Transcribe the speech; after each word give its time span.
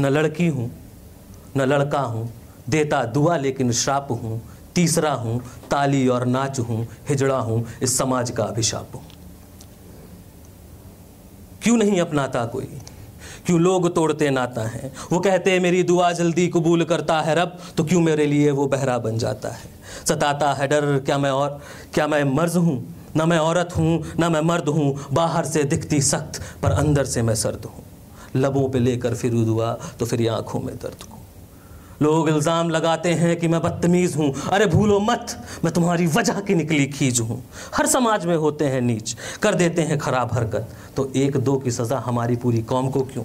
न 0.00 0.06
लड़की 0.06 0.48
हूँ, 0.48 0.70
न 1.56 1.60
लड़का 1.60 2.00
हूँ, 2.00 2.32
देता 2.68 3.04
दुआ 3.04 3.36
लेकिन 3.36 3.72
श्राप 3.72 4.08
हूँ, 4.10 4.40
तीसरा 4.74 5.12
हूँ, 5.12 5.40
ताली 5.70 6.08
और 6.08 6.24
नाच 6.24 6.60
हूँ, 6.60 6.86
हिजड़ा 7.08 7.38
हूँ, 7.38 7.66
इस 7.82 7.98
समाज 7.98 8.30
का 8.30 8.44
अभिशाप 8.44 8.90
हूँ। 8.94 9.02
क्यों 11.62 11.76
नहीं 11.76 12.00
अपनाता 12.00 12.44
कोई? 12.44 12.68
क्यों 13.46 13.60
लोग 13.60 13.94
तोड़ते 13.94 14.30
नाता 14.30 14.62
है? 14.62 14.92
वो 15.12 15.20
कहते 15.20 15.60
मेरी 15.60 15.82
दुआ 15.82 16.12
जल्दी 16.12 16.48
कबूल 16.48 16.84
करता 16.84 17.20
है 17.20 17.34
रब 17.34 17.58
तो 17.76 17.84
क्यों 17.84 18.00
मेरे 18.00 18.26
लिए 18.26 18.50
वो 18.50 18.66
बहरा 18.66 18.98
बन 18.98 19.18
जाता 19.18 19.48
है? 19.48 19.68
सताता 20.08 20.52
है 20.52 20.68
डर, 20.68 20.98
क्या 20.98 21.18
मैं 21.18 21.30
और, 21.30 21.60
क्या 21.94 22.06
मैं 22.06 22.24
मर्ज 22.24 22.56
हूँ? 22.56 22.94
ना 23.16 23.26
मैं 23.26 23.38
औरत 23.38 23.68
हूँ, 23.76 24.04
ना 24.18 24.28
मैं 24.28 24.40
मर्द 24.40 24.68
हूँ, 24.68 25.06
बाहर 25.12 25.44
से 25.44 25.64
दिखती 25.64 26.00
सख्त, 26.00 26.42
पर 26.62 26.70
अंदर 26.70 27.04
से 27.04 27.22
मैं 27.22 27.34
सर्द 27.34 27.64
हूँ। 27.64 27.84
लबों 28.36 28.68
पे 28.68 28.78
लेकर 28.78 29.14
फिर 29.14 29.34
हुआ 29.34 29.72
तो 29.98 30.06
फिर 30.06 30.28
आँखों 30.28 30.60
में 30.60 30.74
दर्द 30.76 31.02
को। 31.02 31.14
लोग 32.02 32.28
इल्ज़ाम 32.28 32.70
लगाते 32.70 33.12
हैं 33.14 33.36
कि 33.36 33.48
मैं 33.48 33.60
बदतमीज़ 33.62 34.16
हूँ। 34.18 34.32
अरे 34.52 34.66
भूलो 34.66 34.98
मत, 35.00 35.36
मैं 35.64 35.72
तुम्हारी 35.72 36.06
वजह 36.06 36.40
की 36.40 36.54
निकली 36.54 36.86
खींच 36.86 37.20
हूँ। 37.20 37.42
हर 37.74 37.86
समाज 37.86 38.26
में 38.26 38.36
होते 38.36 38.64
हैं 38.64 38.80
नीच, 38.80 39.16
कर 39.42 39.54
देते 39.54 39.82
हैं 39.82 39.98
खराब 39.98 40.32
हरकत। 40.32 40.68
तो 40.96 41.10
एक 41.16 41.36
दो 41.36 41.56
की 41.56 41.70
सज़ा 41.70 41.98
हमारी 41.98 42.36
पूरी 42.36 42.62
कौम 42.62 42.90
को 42.90 43.00
क्यों? 43.02 43.24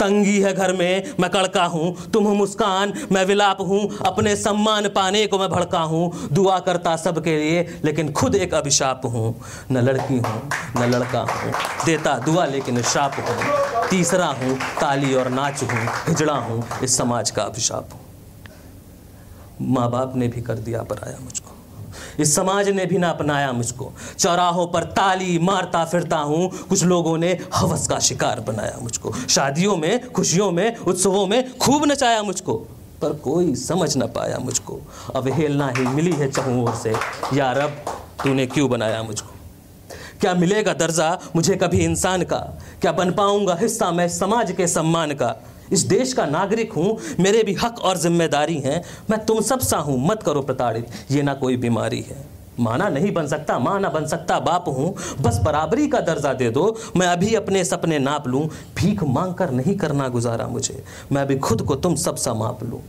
तंगी 0.00 0.40
है 0.40 0.52
घर 0.54 0.72
में, 0.72 1.14
मैं 1.20 1.30
कड़का 1.30 1.64
हूँ। 1.64 2.10
तुम 2.10 2.24
हो 2.24 2.34
मुस्कान, 2.34 2.92
मैं 3.12 3.24
विलाप 3.24 3.60
हूँ। 3.60 3.98
अपने 4.06 4.36
सम्मान 4.36 4.88
पाने 4.88 5.26
को 5.26 5.38
मैं 5.38 5.48
भड़का 5.48 5.80
हूँ। 5.80 6.28
दुआ 6.32 6.58
करता 6.58 6.96
सबके 6.96 7.36
लिए, 7.38 7.80
लेकिन 7.84 8.12
खुद 8.12 8.34
एक 8.34 8.54
अभिशाप 8.54 9.06
हूँ। 9.06 9.34
न 9.72 9.78
लड़की 9.78 10.18
हूँ, 10.18 10.50
न 10.76 10.90
लड़का 10.90 11.20
हूँ। 11.20 11.52
देता 11.86 12.18
दुआ, 12.18 12.46
लेकिन 12.46 12.82
शाप 12.82 13.14
हूँ। 13.18 13.88
तीसरा 13.88 14.26
हूँ, 14.26 14.56
ताली 14.80 15.14
और 15.14 15.28
नाच 15.28 15.62
हूँ। 15.62 15.86
हिजड़ा 16.08 16.34
हूँ, 16.34 16.62
इस 16.82 16.96
समाज 16.96 17.30
का 17.30 17.42
अभिशाप 17.42 17.88
हूँ। 17.92 18.00
माँ 19.60 19.90
बाप 19.90 20.16
ने 20.16 20.28
भी 20.28 20.42
कर 20.42 20.54
दिया 20.54 20.82
पराया 20.82 21.18
मुझको। 21.18 21.53
इस 22.18 22.36
समाज 22.36 22.68
ने 22.68 22.86
भी 22.86 22.98
ना 22.98 23.10
अपनाया 23.10 23.52
मुझको। 23.52 23.92
चौराहों 24.18 24.66
पर 24.66 24.84
ताली 24.84 25.38
मारता 25.38 25.84
फिरता 25.84 26.18
हूँ। 26.18 26.50
कुछ 26.50 26.84
लोगों 26.84 27.18
ने 27.18 27.38
हवस 27.54 27.86
का 27.86 27.98
शिकार 27.98 28.40
बनाया 28.40 28.78
मुझको। 28.82 29.12
शादियों 29.28 29.76
में, 29.76 30.12
खुशियों 30.12 30.50
में, 30.50 30.76
उत्सवों 30.76 31.26
में 31.26 31.58
खूब 31.58 31.84
नचाया 31.84 32.22
मुझको। 32.22 32.54
पर 33.02 33.12
कोई 33.12 33.54
समझ 33.54 33.96
ना 33.96 34.06
पाया 34.06 34.38
मुझको। 34.38 34.80
अवहेलना 35.16 35.68
ही 35.68 35.86
मिली 35.86 36.12
है 36.12 36.30
चहुओं 36.30 36.74
से। 36.74 36.94
यार 37.34 37.58
अब 37.58 37.70
तूने 38.24 38.46
क्यों 38.46 38.70
बनाया 38.70 39.02
मुझको? 39.02 39.34
क्या 40.20 40.34
मिलेगा 40.34 40.72
दर्जा 40.72 41.18
मुझे 41.36 41.56
कभी 41.56 41.78
इंसान 41.78 42.22
का? 42.22 42.58
क्या 42.80 42.92
बन 42.92 43.10
पाऊँगा 43.10 43.54
हिस्सा 43.54 43.90
मैं 43.90 44.08
समाज 44.08 44.52
के 44.52 44.66
सम्मान 44.66 45.12
का? 45.12 45.36
इस 45.72 45.82
देश 45.82 46.12
का 46.12 46.26
नागरिक 46.26 46.72
हूँ, 46.72 46.98
मेरे 47.20 47.42
भी 47.42 47.54
हक 47.54 47.78
और 47.80 47.98
ज़िम्मेदारी 47.98 48.58
हैं। 48.58 48.82
मैं 49.10 49.24
तुम 49.26 49.40
सब 49.42 49.60
सा 49.60 49.78
हूँ, 49.78 50.06
मत 50.06 50.22
करो 50.22 50.42
प्रताड़ित, 50.42 50.88
ये 51.10 51.22
ना 51.22 51.34
कोई 51.34 51.56
बीमारी 51.56 52.00
है। 52.00 52.22
माना 52.60 52.88
नहीं 52.88 53.12
बन 53.12 53.26
सकता 53.26 53.58
माँ 53.58 53.78
ना 53.80 53.88
बन 53.88 54.06
सकता 54.06 54.38
बाप 54.40 54.64
हूँ। 54.68 54.94
बस 55.20 55.38
बराबरी 55.44 55.88
का 55.88 56.00
दर्जा 56.00 56.32
दे 56.32 56.50
दो, 56.50 56.76
मैं 56.96 57.06
अभी 57.06 57.34
अपने 57.34 57.64
सपने 57.64 57.98
नाप 57.98 58.26
लूँ। 58.28 58.46
भीख 58.76 59.02
मांग 59.04 59.34
कर 59.34 59.50
नहीं 59.50 59.76
करना 59.76 60.08
गुजारा 60.08 60.46
मुझे, 60.46 60.82
मैं 61.12 61.22
अभी 61.22 61.38
खुद 61.38 61.62
को 61.62 61.76
तुम 61.76 61.94
सब 61.96 62.16
सा 62.16 62.34
माप 62.34 62.62
लूँ। 62.64 62.82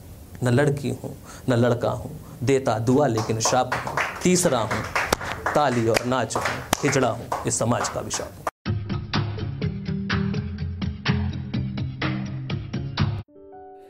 न 0.43 0.49
लड़की 0.49 0.89
हूँ, 0.91 1.15
न 1.49 1.53
लड़का 1.55 1.89
हूँ, 1.89 2.11
देता 2.43 2.77
दुआ 2.79 3.07
लेकिन 3.07 3.39
शाप 3.41 3.73
हूँ। 3.85 3.97
तीसरा 4.23 4.59
हूँ, 4.59 4.83
ताली 5.55 5.87
और 5.87 6.05
नाच 6.05 6.35
हूँ, 6.37 6.43
खिचड़ा 6.81 7.07
हूँ, 7.07 7.27
इस 7.47 7.59
समाज 7.59 7.89
का 7.89 7.99
विशाप 7.99 8.31
हूँ। 8.37 8.44